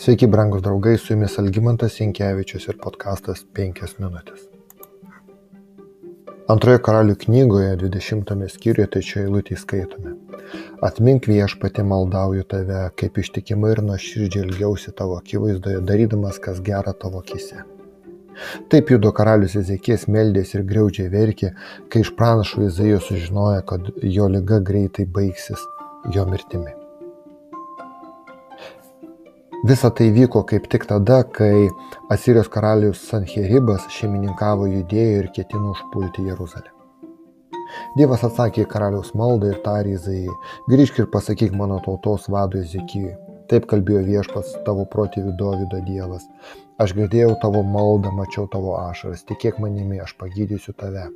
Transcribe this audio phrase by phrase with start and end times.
[0.00, 4.46] Sveiki, brangūs draugai, su jumis Algymantas Jankievičius ir podkastas 5 minutės.
[6.54, 10.14] Antroje karalių knygoje 20 skyriuje trečioje eilutėje skaitome.
[10.88, 17.20] Atmink viešpatį maldauju tave, kaip ištikimai ir nuoširdžiai ilgiausi tavo akivaizdoje, darydamas kas gera tavo
[17.20, 17.60] akise.
[18.72, 21.52] Taip judo karalius Ezekijas meldėsi ir griaudžiai verkė,
[21.92, 25.68] kai iš pranašų Izaijo sužinojo, kad jo lyga greitai baigsis
[26.16, 26.79] jo mirtimi.
[29.62, 31.68] Visa tai vyko kaip tik tada, kai
[32.08, 36.72] Asirijos karalius Sanheribas šeimininkavo judėją ir ketino užpulti Jeruzalę.
[37.98, 40.38] Dievas atsakė į karaliaus maldą ir tarė Izaijai,
[40.72, 43.12] grįžk ir pasakyk mano tautos vadui Ezekijui.
[43.52, 46.24] Taip kalbėjo viešpats tavo protėvių Dovido Dievas.
[46.80, 51.10] Aš girdėjau tavo maldą, mačiau tavo ašaras, tikėk manimi, aš pagydysiu tave.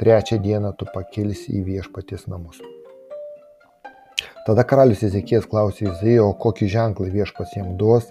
[0.00, 2.64] Trečią dieną tu pakilsi į viešpaties namus.
[4.46, 8.08] Tada karalius Ezekijas klausė Izaijo, kokį ženklą viešpas jam duos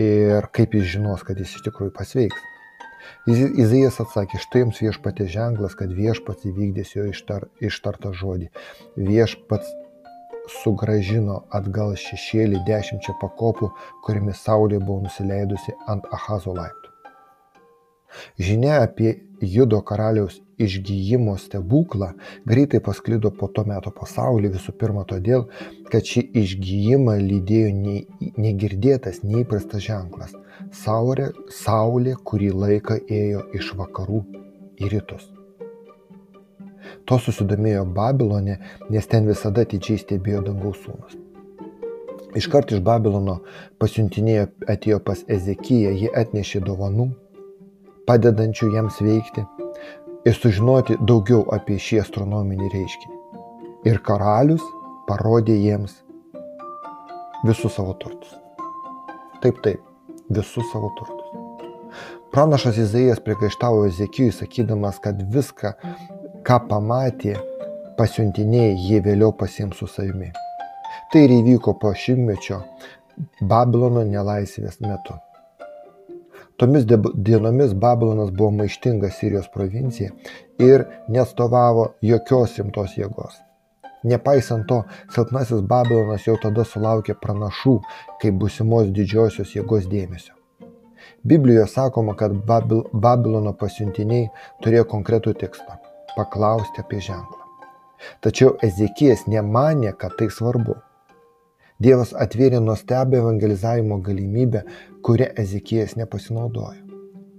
[0.00, 2.48] ir kaip jis žinos, kad jis iš tikrųjų pasveiks.
[3.30, 8.50] Izaijas atsakė, štai jums viešpatė ženklas, kad viešpats įvykdys jo ištar, ištartą žodį.
[8.98, 9.70] Viešpats
[10.58, 13.70] sugražino atgal šešėlį dešimčia pakopų,
[14.06, 16.91] kuriamis saulė buvo nusileidusi ant Ahazo laiptų.
[18.38, 22.12] Žinia apie Judo karaliaus išgyjimo stebuklą
[22.46, 25.48] greitai pasklido po to meto pasaulį visų pirma todėl,
[25.90, 27.72] kad šį išgyjimą lydėjo
[28.46, 30.36] negirdėtas, neįprastas ženklas-
[30.82, 34.22] saulė, saulė kurį laiką ėjo iš vakarų
[34.78, 35.26] į rytus.
[37.06, 38.58] To susidomėjo Babilonė,
[38.90, 41.18] nes ten visada atidžiai stebėjo dangaus sūnus.
[42.38, 43.40] Iškart iš Babilono
[43.82, 47.10] pasiuntinėjo atėjo pas Ezekiją, ji atnešė dovanų,
[48.08, 49.44] padedančių jiems veikti
[50.28, 53.18] ir sužinoti daugiau apie šį astronominį reiškinį.
[53.90, 54.62] Ir karalius
[55.08, 55.96] parodė jiems
[57.46, 58.36] visus savo turtus.
[59.42, 59.82] Taip, taip,
[60.30, 61.18] visus savo turtus.
[62.32, 65.74] Pranašas Izaijas priekaištavo Ezekijui, sakydamas, kad viską,
[66.46, 67.34] ką pamatė,
[67.98, 70.30] pasiuntiniai jie vėliau pasiims su savimi.
[71.12, 72.62] Tai ir įvyko po šimtmečio
[73.44, 75.18] Babilono nelaisvės metu.
[76.62, 76.84] Tomis
[77.14, 80.10] dienomis Babilonas buvo maištinga Sirijos provincija
[80.62, 83.40] ir nestovavo jokios rimtos jėgos.
[84.06, 84.76] Nepaisant to,
[85.14, 87.74] silpnasis Babilonas jau tada sulaukė pranašų
[88.22, 90.36] kaip busimos didžiosios jėgos dėmesio.
[91.26, 94.30] Biblijoje sakoma, kad Babil Babilono pasiuntiniai
[94.62, 95.80] turėjo konkretų tikslą-
[96.16, 97.42] paklausti apie ženklą.
[98.20, 100.78] Tačiau Ezekijas nemanė, kad tai svarbu.
[101.82, 104.60] Dievas atvėrė nuostabią evangelizavimo galimybę,
[105.06, 106.82] kurią Ezekijas nepasinaudojo.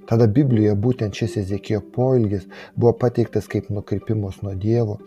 [0.10, 4.98] Tada Biblijoje būtent šis Ezekijo poilgis buvo pateiktas kaip nukrypimas nuo Dievo,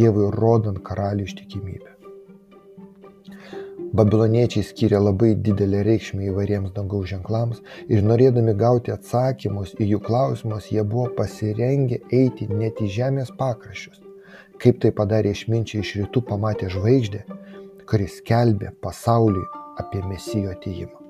[0.00, 1.92] Dievui rodant karalių ištikimybę.
[3.96, 7.60] Babiloniečiai skiria labai didelę reikšmę įvairiems dangaus ženklams
[7.92, 14.00] ir norėdami gauti atsakymus į jų klausimus, jie buvo pasirengę eiti net į žemės pakraščius.
[14.62, 17.22] Kaip tai padarė išminčiai iš rytų pamatę žvaigždę,
[17.90, 19.46] kuris skelbė pasauliui
[19.80, 21.06] apie mesijo atėjimą.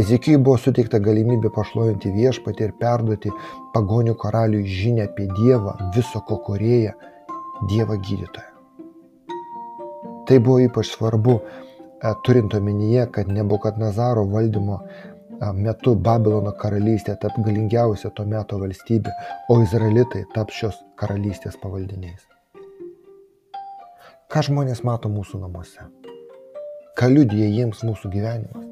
[0.00, 3.32] Ezekijui buvo suteikta galimybė pašlovinti viešpatį ir perduoti
[3.74, 6.94] pagonių karaliui žinę apie Dievą, viso ko korėją,
[7.72, 8.48] Dievą gydytoją.
[10.28, 17.38] Tai buvo ypač svarbu, e, turint omenyje, kad Nebukadnezaro valdymo e, metu Babilono karalystė tap
[17.44, 19.14] galingiausia to meto valstybė,
[19.48, 22.37] o izraelitai tap šios karalystės pavaldiniais.
[24.28, 25.86] Ką žmonės mato mūsų namuose?
[27.00, 28.66] Ką liudija jiems mūsų gyvenimas?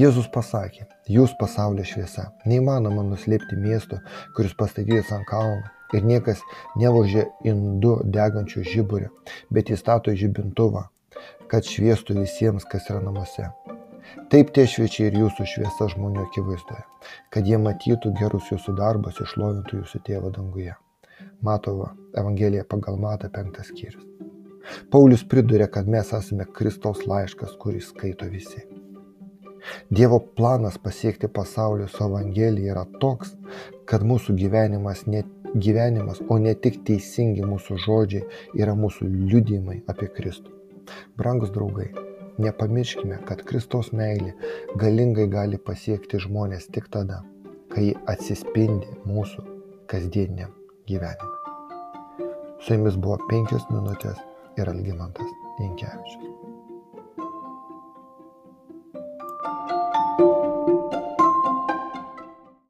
[0.00, 2.30] Jėzus pasakė, jūs pasaulio šviesa.
[2.48, 3.98] Neįmanoma nuslėpti miesto,
[4.38, 5.68] kuris pastatytas ant kalno.
[5.92, 6.40] Ir niekas
[6.80, 9.10] nevožė indu degančio žiburio,
[9.52, 10.86] bet įstato žibintuvą,
[11.52, 13.50] kad šviestų visiems, kas yra namuose.
[14.32, 16.86] Taip tie šviečia ir jūsų šviesa žmonių akivaizdoje,
[17.28, 20.72] kad jie matytų gerus jūsų darbus, išlovintų jūsų tėvą danguje.
[21.44, 24.13] Matova Evangelija pagal Matą penktas skyrius.
[24.90, 28.64] Paulius priduria, kad mes esame Kristaus laiškas, kurį skaito visi.
[29.90, 33.32] Dievo planas pasiekti pasaulio su Evangelija yra toks,
[33.88, 35.22] kad mūsų gyvenimas, ne,
[35.54, 38.26] gyvenimas, o ne tik teisingi mūsų žodžiai,
[38.60, 40.52] yra mūsų liudymai apie Kristų.
[41.16, 41.88] Brangus draugai,
[42.44, 44.34] nepamirškime, kad Kristaus meilė
[44.80, 47.22] galingai gali pasiekti žmonės tik tada,
[47.72, 49.46] kai atsispindi mūsų
[49.88, 50.52] kasdieniam
[50.88, 51.32] gyvenime.
[52.60, 54.20] Su jumis buvo penkios minutės
[54.56, 56.43] ir Algimantas Jankevičius.